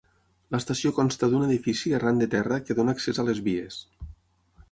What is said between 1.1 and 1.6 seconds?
d'un